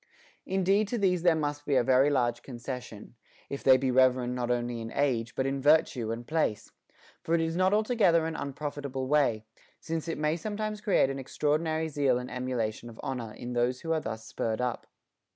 [0.47, 3.13] Indeed to these there must be a very large concession,
[3.51, 6.71] if they be reverend not only in age, but in virtue and place;
[7.21, 9.45] for it is not altogether an unprofit able way,
[9.79, 13.91] since it may sometimes create an extraordinary zeal and emulation of honor in those who.
[13.91, 14.87] are thus spurred up.